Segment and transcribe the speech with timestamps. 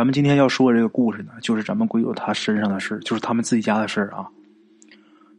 [0.00, 4.26] 咱们今天要说的这个故事呢，就是咱们鬼友他身上的事就是他们自己家的事啊。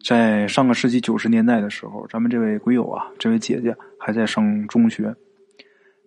[0.05, 5.15] 在上个世纪九十年代的时候，咱们这位鬼友啊，这位姐姐还在上中学。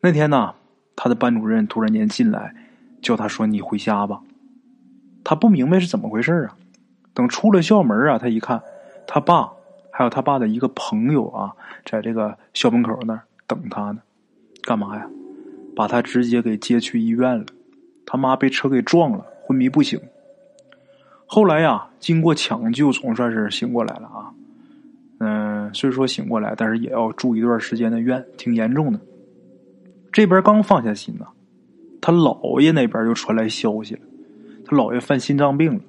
[0.00, 0.54] 那天呢，
[0.94, 2.54] 他的班主任突然间进来，
[3.02, 4.20] 叫他说：“你回家吧。”
[5.24, 6.56] 他不明白是怎么回事啊。
[7.12, 8.62] 等出了校门啊，他一看，
[9.04, 9.50] 他爸
[9.90, 11.50] 还有他爸的一个朋友啊，
[11.84, 14.00] 在这个校门口那儿等他呢。
[14.62, 15.10] 干嘛呀？
[15.74, 17.44] 把他直接给接去医院了。
[18.06, 20.00] 他妈被车给撞了，昏迷不醒。
[21.26, 24.30] 后来呀，经过抢救，总算是醒过来了啊。
[25.18, 29.00] 嗯，虽说醒过来，但是也要住一段时间的院，挺严重的。
[30.12, 31.26] 这边刚放下心呢，
[32.00, 34.00] 他姥爷那边又传来消息了，
[34.66, 35.80] 他姥爷犯心脏病了。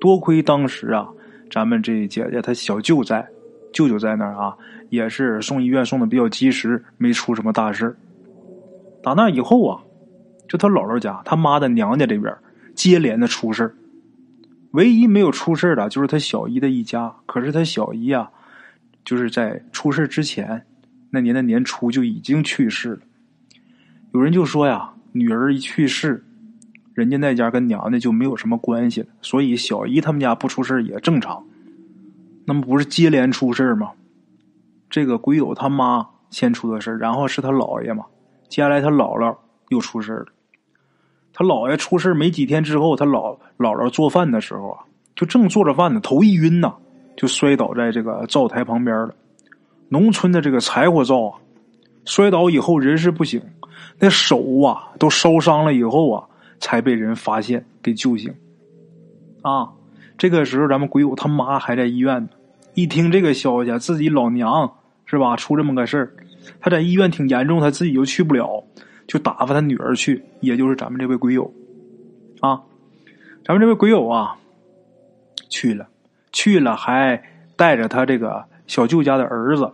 [0.00, 1.08] 多亏当时啊，
[1.50, 3.26] 咱们这姐姐她小舅在，
[3.72, 4.56] 舅舅在那儿啊，
[4.90, 7.96] 也是送医院送的比较及时，没出什么大事
[9.02, 9.80] 打那以后啊，
[10.48, 12.34] 就他姥姥家，他妈的娘家这边
[12.74, 13.74] 接连的出事
[14.72, 17.14] 唯一没有出事的，就是他小姨的一家。
[17.26, 18.30] 可是他小姨啊，
[19.04, 20.66] 就是在出事之前，
[21.10, 22.98] 那年的年初就已经去世了。
[24.12, 26.24] 有人就说呀，女儿一去世，
[26.92, 31.44] 人家那家跟娘家就没有什么关系了，所以小姨他们家不出事也正常。
[32.46, 33.92] 那么不是接连出事吗？
[34.90, 38.06] 这个鬼友他妈先出的事然后是他姥爷嘛，
[38.48, 39.36] 接下来他姥姥
[39.74, 40.26] 又出事了。
[41.34, 44.84] 他姥爷出事没几天之后，他姥姥姥做饭的时候啊，
[45.16, 46.72] 就正做着饭呢，头一晕呐，
[47.16, 49.14] 就摔倒在这个灶台旁边了。
[49.88, 51.38] 农村的这个柴火灶啊，
[52.04, 53.42] 摔倒以后人事不省，
[53.98, 56.24] 那手啊都烧伤了以后啊，
[56.60, 58.32] 才被人发现给救醒。
[59.42, 59.72] 啊，
[60.16, 62.28] 这个时候咱们鬼友他妈还在医院呢。
[62.74, 64.72] 一听这个消息，自己老娘
[65.04, 66.14] 是吧出这么个事儿，
[66.60, 68.64] 他在医院挺严重，他自己又去不了。
[69.06, 71.52] 就打发他女儿去，也就是咱们这位鬼友，
[72.40, 72.62] 啊，
[73.44, 74.36] 咱们这位鬼友啊，
[75.50, 75.86] 去了，
[76.32, 77.22] 去了，还
[77.54, 79.70] 带着他这个小舅家的儿子，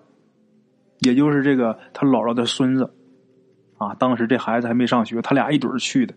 [0.99, 2.93] 也就是这个他姥姥的孙子，
[3.79, 6.15] 啊，当时这孩子还没上学，他俩一对儿去的。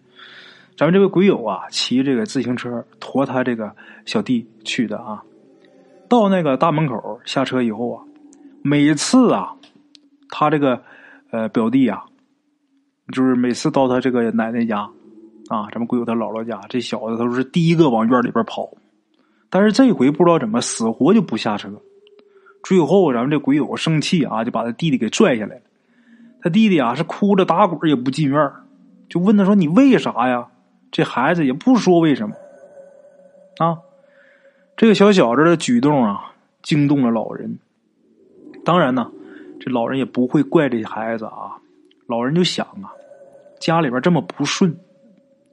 [0.76, 5.24] 咱们这位鬼友啊，骑这个自行车驮他这个小弟去的啊，
[6.10, 8.04] 到那个大门口下车以后啊，
[8.64, 9.56] 每次啊，
[10.30, 10.82] 他这个
[11.30, 12.06] 呃表弟啊。
[13.12, 14.80] 就是每次到他这个奶奶家，
[15.50, 18.70] 啊，咱们鬼友他姥姥家，这小子都是第一个往院里边跑。
[19.50, 21.70] 但是这回不知道怎么死活就不下车。
[22.64, 25.62] 最后咱们这鬼友生气啊，就把他弟弟给拽下来了。
[26.42, 28.52] 他弟弟啊是哭着打滚也不进院
[29.10, 30.48] 就问他说：“你为啥呀？”
[30.92, 32.36] 这孩子也不说为什么。
[33.58, 33.80] 啊，
[34.78, 37.60] 这个小小子的举动啊，惊动了老人。
[38.64, 39.12] 当然呢，
[39.60, 41.60] 这老人也不会怪这孩子啊。
[42.08, 42.92] 老人就想啊，
[43.60, 44.76] 家里边这么不顺，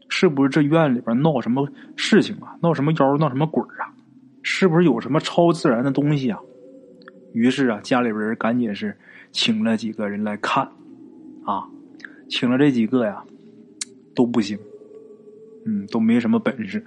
[0.09, 2.57] 是不是这院里边闹什么事情啊？
[2.61, 3.17] 闹什么妖？
[3.19, 3.95] 闹什么鬼啊？
[4.43, 6.41] 是不是有什么超自然的东西啊？
[7.33, 8.97] 于是啊，家里边人赶紧是
[9.31, 10.65] 请了几个人来看，
[11.45, 11.69] 啊，
[12.29, 13.23] 请了这几个呀，
[14.15, 14.59] 都不行，
[15.65, 16.85] 嗯，都没什么本事。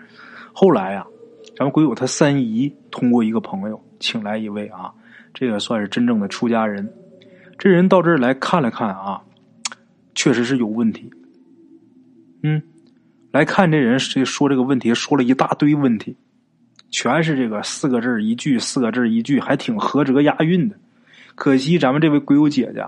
[0.51, 1.07] 后来啊，
[1.56, 4.94] 咱们鬼友他三姨通过一个朋友请来一位啊，
[5.34, 6.91] 这个算是真正的出家人。
[7.57, 9.24] 这人到这儿来看了看啊。
[10.16, 11.09] 确实是有问题，
[12.44, 12.62] 嗯，
[13.31, 16.16] 来看这人这说这个问题，说了一大堆问题，
[16.91, 20.75] 全是这个四个字一句，四个字一句，还挺合辙押韵的。
[21.35, 22.85] 可惜咱们这位鬼友姐姐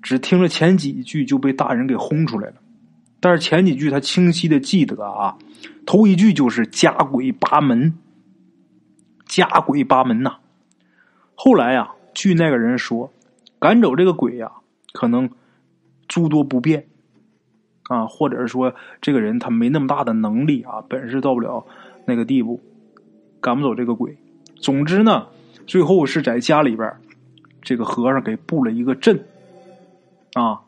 [0.00, 2.54] 只听了前几句就被大人给轰出来了，
[3.18, 5.36] 但是前几句她清晰的记得啊，
[5.84, 7.92] 头一句就是家鬼八门，
[9.26, 10.36] 家鬼八门呐。
[11.34, 13.12] 后来呀，据那个人说，
[13.58, 14.52] 赶走这个鬼呀，
[14.92, 15.28] 可能。
[16.18, 16.88] 诸多不便，
[17.88, 21.64] 啊，或者是说这个人他没那么大的能力啊，本事到不了
[22.06, 22.60] 那个地步，
[23.40, 24.18] 赶不走这个鬼。
[24.56, 25.28] 总之呢，
[25.64, 26.92] 最后是在家里边，
[27.62, 29.24] 这个和尚给布了一个阵，
[30.32, 30.62] 啊，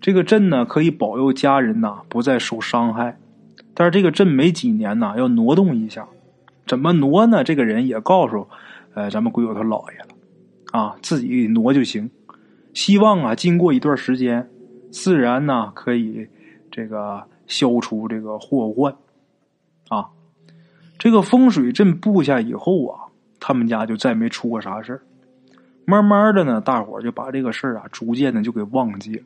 [0.00, 3.20] 这个阵呢可以保佑家人呐不再受伤害。
[3.72, 6.08] 但是这个阵没几年呐要挪动一下，
[6.66, 7.44] 怎么挪呢？
[7.44, 8.48] 这个人也告诉
[8.94, 10.08] 呃咱们鬼友他姥爷了，
[10.72, 12.10] 啊，自己挪就行。
[12.74, 14.50] 希望啊经过一段时间。
[14.90, 16.26] 自然呢，可以
[16.70, 18.94] 这个消除这个祸患
[19.88, 20.08] 啊。
[20.98, 23.00] 这个风水阵布下以后啊，
[23.38, 25.02] 他们家就再没出过啥事儿。
[25.86, 29.24] 慢慢的呢，大伙就把这个事儿啊，逐渐的就给忘记了。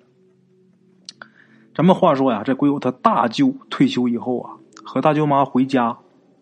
[1.75, 5.97] 咱们话说呀，这鬼友他大舅退休以后啊，和大舅妈回家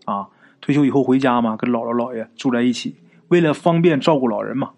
[0.05, 0.29] 啊，
[0.61, 2.95] 退休以后回家嘛，跟姥姥姥爷住在一起，
[3.29, 4.73] 为了方便照顾老人嘛，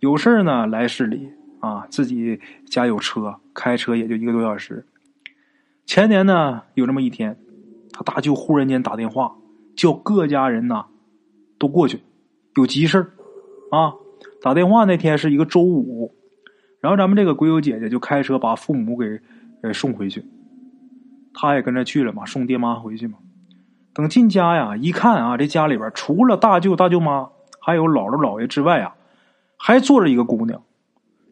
[0.00, 1.30] 有事呢来市里。
[1.66, 4.86] 啊，自己家有车，开车也就一个多小时。
[5.84, 7.36] 前年呢，有这么一天，
[7.92, 9.36] 他大舅忽然间打电话，
[9.76, 10.86] 叫各家人呐
[11.58, 12.00] 都过去，
[12.54, 13.12] 有急事
[13.70, 13.94] 啊。
[14.42, 16.14] 打电话那天是一个周五，
[16.80, 19.20] 然后咱们这个鬼友姐姐就开车把父母给
[19.62, 20.24] 给送回去，
[21.34, 23.18] 他也跟着去了嘛，送爹妈回去嘛。
[23.92, 27.30] 等进家呀，一看啊，这家里边除了大舅大舅妈，
[27.60, 28.94] 还有姥姥姥爷之外啊，
[29.56, 30.62] 还坐着一个姑娘。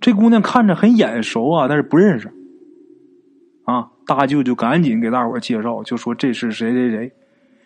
[0.05, 2.31] 这姑娘看着很眼熟啊，但是不认识。
[3.65, 7.11] 啊，大舅就赶紧给大伙介绍，就说这是谁谁谁。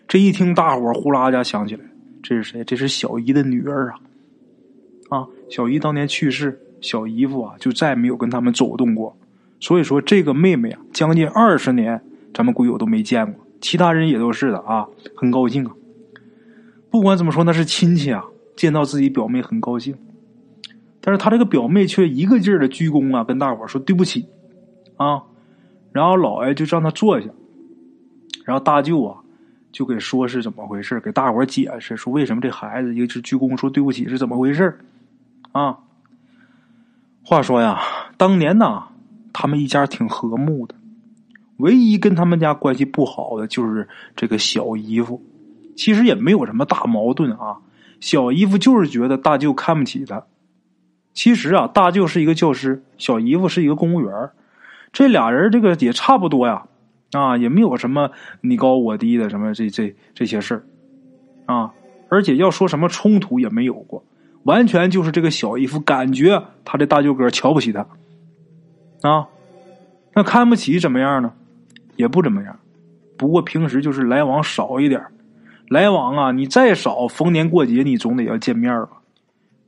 [0.06, 1.84] 这一听，大伙呼啦家想起来，
[2.22, 2.62] 这是谁？
[2.62, 3.98] 这是小姨的女儿啊。
[5.08, 9.16] 啊，小姨当年去世，小姨夫啊就再没有跟他们走动过。
[9.58, 12.00] 所以说，这个妹妹啊，将近二十年，
[12.32, 13.44] 咱们鬼友都没见过。
[13.60, 14.86] 其他人也都是的啊，
[15.16, 15.72] 很高兴啊。
[16.88, 18.22] 不管怎么说，那是亲戚啊，
[18.54, 19.96] 见到自己表妹很高兴。
[21.08, 24.28] 但是他这个表妹却一个劲儿的鞠躬啊，跟大伙说对不起
[24.98, 25.22] 啊。
[25.90, 27.30] 然后老爷就让他坐下，
[28.44, 29.16] 然后大舅啊
[29.72, 34.78] 就给说是怎么回事，给大伙解释说为什么这孩子一直鞠躬说对不起是怎么回事
[35.52, 35.78] 啊。
[37.24, 37.80] 话说呀，
[38.18, 38.88] 当年呐，
[39.32, 40.74] 他们一家挺和睦的。
[41.56, 45.22] 唯一跟他们家关系不好的就是这个小姨夫，
[45.74, 47.56] 其实也没有什么大矛盾啊。
[47.98, 50.22] 小姨夫就是觉得大舅看不起他。
[51.18, 54.30] 其实啊，大舅是一个教师，小姨夫是一个公务员，
[54.92, 56.66] 这俩人这个也差不多呀，
[57.10, 60.62] 啊，也没有什么你高我低的什么这这这些事儿
[61.52, 61.72] 啊。
[62.08, 64.04] 而且要说什么冲突也没有过，
[64.44, 67.84] 完全就是这个小姨夫感觉他的大舅哥瞧不起他
[69.02, 69.26] 啊。
[70.14, 71.32] 那看不起怎么样呢？
[71.96, 72.60] 也不怎么样，
[73.16, 75.04] 不过平时就是来往少一点
[75.68, 78.90] 来往啊，你再少，逢年过节你总得要见面吧？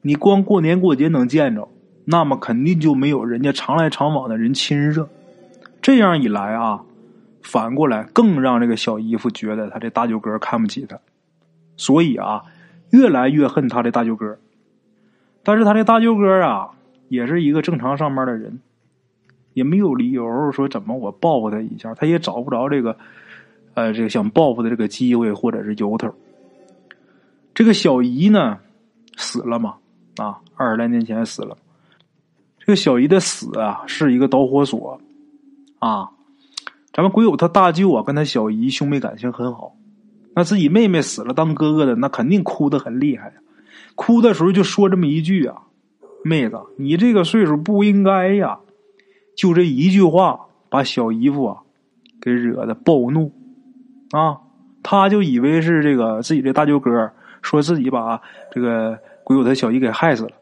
[0.02, 1.68] 你光过年过节能见着，
[2.04, 5.08] 那么肯定就没有人家常来常往的人亲热。
[5.82, 6.82] 这样一来啊，
[7.42, 10.98] 反过来更让这个小姨夫觉得他这大舅哥看不起他，
[11.76, 12.42] 所以啊，
[12.90, 14.38] 越来越恨他的大舅哥。
[15.42, 16.70] 但是他的大舅哥啊，
[17.08, 18.60] 也是一个正常上班的人。
[19.52, 22.96] 也没有理由说怎么我报复他一下，他也找不着这个，
[23.74, 26.14] 呃，这个想报复的这个机会或者是由头。
[27.52, 28.58] 这个小姨呢
[29.16, 29.74] 死了嘛？
[30.20, 31.56] 啊，二十来年前死了。
[32.58, 35.00] 这个小姨的死啊是一个导火索
[35.78, 36.10] 啊。
[36.92, 39.74] 咱们鬼友他大舅啊跟他小姨兄妹感情很好，
[40.34, 43.32] 那自己妹妹死了当哥哥的那肯定哭得很厉害。
[43.94, 45.62] 哭的时候就说这么一句啊
[46.22, 48.58] ：“妹子，你这个岁数不应该呀。”
[49.34, 51.62] 就这一句话，把小姨夫啊
[52.20, 53.32] 给惹得暴怒
[54.10, 54.40] 啊！
[54.82, 58.20] 他就以为是这个自己的大舅哥说自己把
[58.50, 58.98] 这个
[59.30, 60.32] 鬼友他小姨给害死了，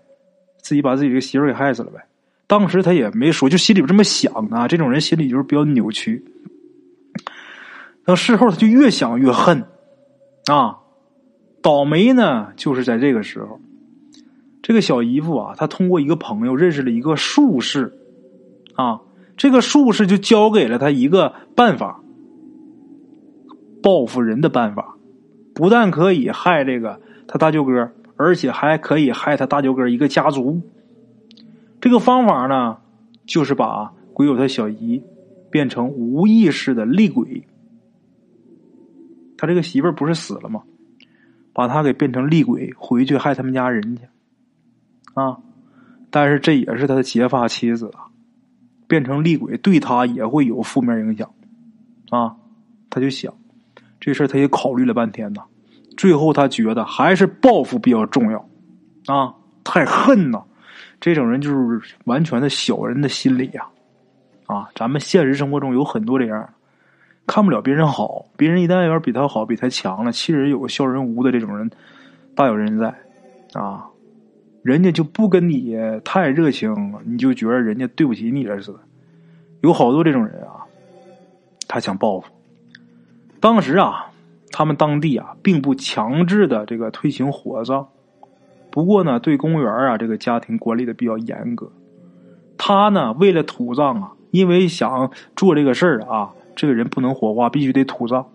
[0.62, 2.06] 自己把自己的媳妇给害死了呗。
[2.46, 4.66] 当时他也没说，就心里这么想啊。
[4.66, 6.24] 这种人心里就是比较扭曲。
[8.06, 9.62] 等事后他就越想越恨
[10.46, 10.78] 啊！
[11.60, 13.60] 倒霉呢，就是在这个时候，
[14.62, 17.92] 这个小姨夫啊，他通过一个朋友认识了一个术士。
[18.74, 19.02] 啊，
[19.36, 22.00] 这个术士就教给了他一个办法，
[23.82, 24.96] 报复人的办法，
[25.54, 30.60] 不但可以害这个他大舅哥，而且还可以害他大舅哥一个家族。
[31.80, 32.76] 这个方法呢，
[33.24, 35.02] 就是把鬼友他小姨
[35.50, 37.44] 变成无意识的厉鬼。
[39.38, 40.64] 他这个媳妇儿不是死了吗？
[41.54, 44.02] 把他给变成厉鬼，回去害他们家人去。
[45.14, 45.38] 啊，
[46.10, 48.10] 但是这也是他的结发妻子啊。
[48.88, 51.30] 变成厉鬼对他也会有负面影响，
[52.08, 52.36] 啊，
[52.88, 53.34] 他就想
[54.00, 55.42] 这事他也考虑了半天呐，
[55.98, 58.48] 最后他觉得还是报复比较重要，
[59.06, 60.42] 啊，太恨呐，
[60.98, 63.66] 这种人就是完全的小人的心理呀，
[64.46, 66.48] 啊，咱们现实生活中有很多这样，
[67.26, 71.70] 看不了别人好，别人一旦要是比他好比他强了，其实有个笑人无的这种人
[72.34, 72.94] 大有人在，
[73.52, 73.84] 啊。
[74.62, 78.78] 人家就不跟你太热情，你就觉得人家对不起你了似的。
[79.62, 80.66] 有好多这种人啊，
[81.66, 82.26] 他想报复。
[83.40, 84.07] 当时啊，
[84.58, 87.86] 他们当地啊，并不强制的这个推行火葬，
[88.72, 91.70] 不过呢，对公园啊这个家庭管理的比较严格。
[92.56, 98.26] 他呢，为了土葬啊，因为想做这个事儿啊，这个人不能火化，必须得土葬。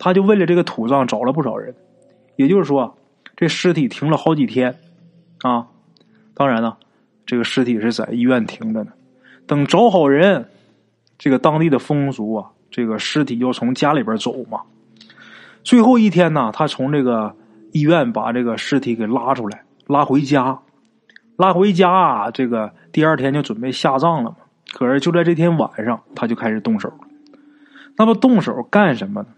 [0.00, 1.72] 他就为了这个土葬找了不少人，
[2.34, 2.96] 也就是说，
[3.36, 4.74] 这尸体停了好几天
[5.42, 5.68] 啊。
[6.34, 6.76] 当然了，
[7.24, 8.90] 这个尸体是在医院停着呢。
[9.46, 10.46] 等找好人，
[11.18, 14.62] 这个当地的风俗啊，这个尸体要从家里边走嘛。
[15.68, 17.36] 最后一天呢，他从这个
[17.72, 20.58] 医院把这个尸体给拉出来，拉回家，
[21.36, 22.30] 拉回家。
[22.30, 24.36] 这个第二天就准备下葬了嘛。
[24.72, 27.00] 可是就在这天晚上，他就开始动手了。
[27.98, 29.28] 那么动手干什么呢？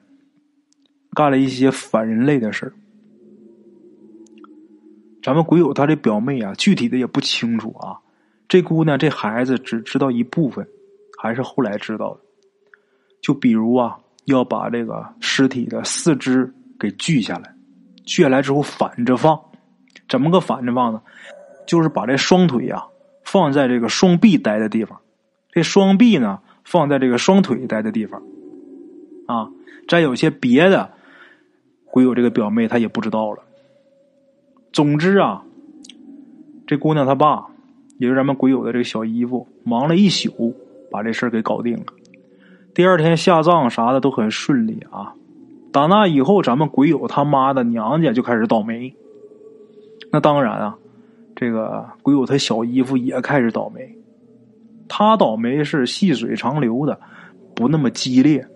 [1.15, 2.73] 干了一些反人类的事儿。
[5.25, 7.99] 咱们鬼友他这表妹啊，具体的也不清楚啊。
[8.47, 10.65] 这姑娘这孩子只知道一部分，
[11.21, 12.21] 还是后来知道的。
[13.21, 13.99] 就比如啊，
[14.33, 17.55] 要把这个尸体的四肢给锯下来，
[18.05, 19.41] 锯下来之后反着放，
[20.09, 21.03] 怎么个反着放呢？
[21.67, 22.85] 就是把这双腿呀
[23.23, 25.01] 放在这个双臂待的地方，
[25.53, 28.21] 这双臂呢放在这个双腿待的地方，
[29.27, 29.51] 啊，
[29.87, 30.91] 再有些别的，
[31.85, 33.45] 鬼友这个表妹她也不知道了。
[34.73, 35.45] 总之啊，
[36.67, 37.47] 这姑娘她爸，
[37.99, 40.57] 也就是咱们鬼友的这个小姨夫，忙了一宿，
[40.91, 41.85] 把这事儿给搞定了。
[42.81, 45.13] 第二天下葬啥的都很顺利啊。
[45.71, 48.97] 打那以后，咱们鬼友他妈的娘家就开始倒霉。
[50.11, 50.75] 那当然啊，
[51.37, 53.99] 这个鬼友他小姨夫也开始倒霉。
[54.89, 56.99] 他倒霉是细水长流的，
[57.55, 58.49] 不那么激烈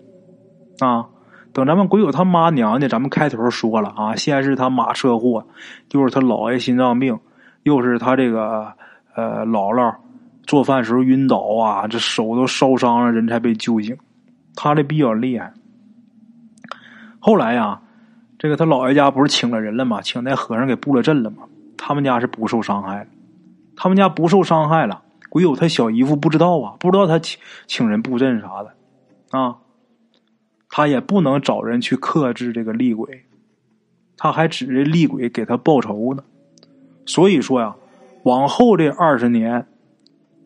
[0.79, 1.05] 啊。
[1.53, 5.45] 等咱们鬼友他妈娘家，咱们开头说了啊，先是他妈车祸，
[5.91, 7.19] 又是他姥爷心脏病，
[7.61, 8.73] 又是他这个
[9.13, 9.93] 呃姥姥
[10.47, 13.95] 做饭时候晕倒啊，这手都烧伤了，人才被救醒。
[14.55, 15.53] 他这比较厉害。
[17.19, 17.81] 后来呀，
[18.37, 20.01] 这个他姥爷家不是请了人了吗？
[20.01, 21.43] 请那和尚给布了阵了吗？
[21.77, 23.07] 他们家是不受伤害。
[23.75, 28.73] 他们家不受伤害了，鬼友他小姨夫不知道啊，不知道他请请人布阵啥的
[29.37, 29.57] 啊。
[30.69, 33.25] 他也不能找人去克制这个厉鬼，
[34.17, 36.23] 他还指着厉鬼给他报仇呢。
[37.05, 37.75] 所以说呀，
[38.23, 39.67] 往后这二十年，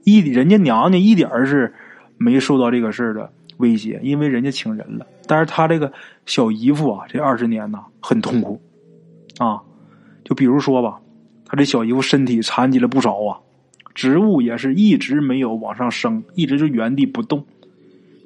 [0.03, 1.73] 一人家娘家一点是
[2.17, 5.07] 没受到这个事的威胁，因为人家请人了。
[5.27, 5.93] 但是他这个
[6.25, 8.59] 小姨夫啊，这二十年呢很痛苦
[9.37, 9.61] 啊。
[10.25, 10.99] 就比如说吧，
[11.45, 13.39] 他这小姨夫身体残疾了不少啊，
[13.93, 17.45] 植物也是一直没有往上升，一直就原地不动，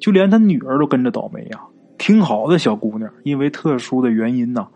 [0.00, 1.60] 就连他女儿都跟着倒霉呀。
[1.96, 4.68] 挺好的小姑娘，因为特殊的原因呢，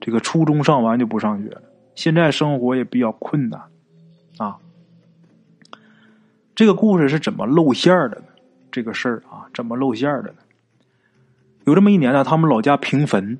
[0.00, 1.62] 这个初中上完就不上学了。
[1.94, 3.60] 现在生活也比较困难，
[4.38, 4.56] 啊。
[6.54, 8.29] 这个故事是怎么露馅的呢？
[8.70, 10.38] 这个事儿啊，怎么露馅的呢？
[11.64, 13.38] 有这么一年呢，他们老家平坟，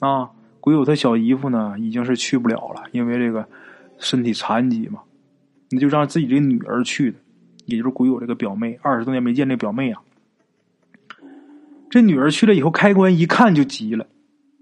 [0.00, 3.46] 啊，鬼友他小姨夫呢，已经是去不了了，因为这个
[3.98, 5.00] 身体残疾嘛，
[5.70, 7.18] 那就让自己这女儿去的，
[7.66, 10.00] 也就是鬼友这个表妹，二十多年没见这表妹啊。
[11.90, 14.06] 这女儿去了以后，开棺一看就急了，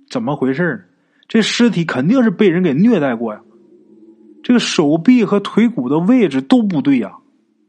[0.08, 0.80] 怎么回事呢
[1.28, 3.42] 这尸体肯定是被人给虐待过呀！
[4.42, 7.17] 这个手臂和腿骨的位置都不对呀！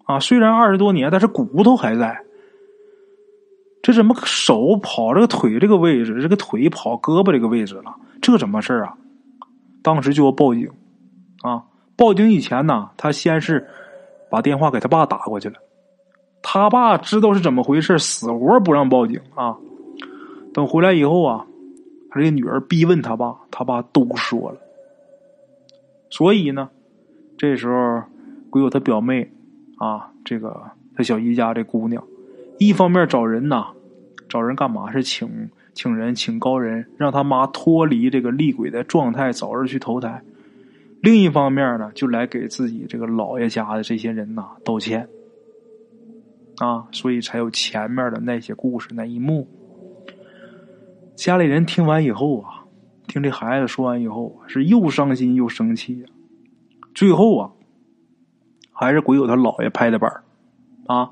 [0.10, 2.20] 啊虽然二十多年，但是骨头还在。
[3.84, 7.96] 这怎么手跑这个腿这个位置，这个腿跑胳膊这个位置了？
[8.20, 8.98] 这怎么事啊？
[9.84, 10.68] 当时就要报警
[11.44, 11.63] 啊！
[11.96, 13.68] 报警以前呢，他先是
[14.32, 15.56] 把电话给他爸打过去了。
[16.42, 19.56] 他爸知道是怎么回事，死活不让报警啊！
[20.56, 21.46] 等回来以后啊，
[22.10, 24.58] 他这个女儿逼问他爸，他爸都说了。
[26.10, 26.68] 所以呢，
[27.38, 28.01] 这时候
[28.50, 29.32] 鬼友他表妹
[29.79, 32.03] 啊，这个他小姨家这姑娘，
[32.59, 33.67] 一方面找人呐，
[34.27, 34.91] 找人干嘛？
[34.91, 40.21] 是请请人，请高人，让他妈脱离这个厉鬼的状态，早日去投胎。
[41.01, 45.07] 另一方面呢，就来给自己这个姥爷家的这些人呐道歉。
[46.57, 49.48] 啊，所以才有前面的那些故事那一幕。
[51.15, 52.65] 家里人听完以后啊，
[53.07, 56.03] 听这孩子说完以后，是又伤心又生气。
[56.93, 57.51] 最后啊，
[58.79, 60.09] 还是鬼友他姥爷拍的板
[60.88, 61.12] 啊，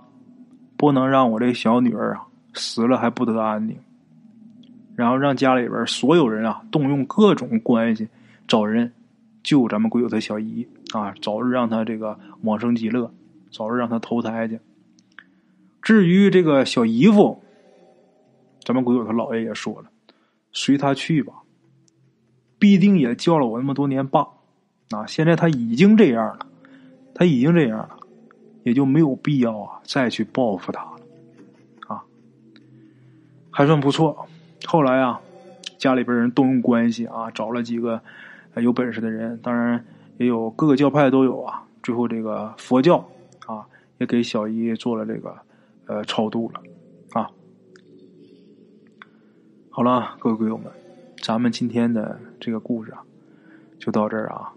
[0.77, 3.77] 不能让我这小女儿啊死了还不得安宁。
[4.95, 8.07] 然后让家里边所有人啊动用各种关系
[8.47, 8.93] 找人
[9.43, 13.12] 救咱们鬼友他小姨啊，早日让他这个往生极乐，
[13.51, 14.62] 早日让他投胎去。
[15.81, 17.43] 至于这个小姨夫，
[18.63, 19.89] 咱们鬼友他姥爷也说了，
[20.53, 21.33] 随他去吧，
[22.57, 24.25] 必定也叫了我那么多年爸，
[24.91, 26.47] 啊，现在他已经这样了，
[27.17, 27.97] 他已经这样了，
[28.62, 30.91] 也就没有必要啊再去报复他了，
[31.88, 32.03] 啊，
[33.50, 34.27] 还算不错。
[34.65, 35.19] 后来啊，
[35.79, 38.00] 家里边人动用关系啊，找了几个
[38.57, 39.83] 有本事的人，当然
[40.19, 41.63] 也有各个教派都有啊。
[41.81, 43.09] 最后这个佛教
[43.47, 43.65] 啊，
[43.97, 45.36] 也给小姨做了这个。
[45.89, 46.62] 呃，超度了，
[47.13, 47.31] 啊，
[49.69, 50.69] 好了，各位鬼友们，
[51.24, 53.01] 咱们今天的这个故事啊，
[53.79, 54.51] 就到这儿啊。